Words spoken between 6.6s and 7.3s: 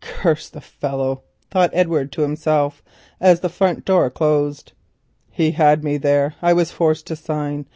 forced to